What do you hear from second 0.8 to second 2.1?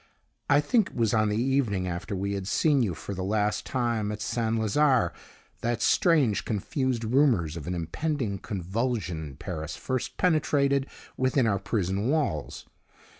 it was on the evening